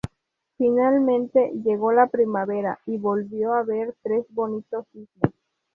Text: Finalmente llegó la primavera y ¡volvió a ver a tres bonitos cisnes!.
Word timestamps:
Finalmente 0.57 1.51
llegó 1.63 1.91
la 1.91 2.07
primavera 2.07 2.79
y 2.87 2.97
¡volvió 2.97 3.53
a 3.53 3.61
ver 3.61 3.89
a 3.89 3.93
tres 4.01 4.25
bonitos 4.31 4.87
cisnes!. 4.91 5.31